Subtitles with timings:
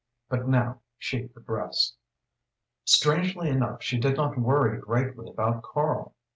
[0.29, 1.95] But now she could rest.
[2.85, 6.15] Strangely enough she did not worry greatly about Karl.